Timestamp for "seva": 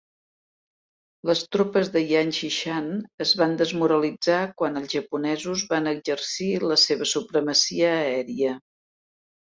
6.89-7.13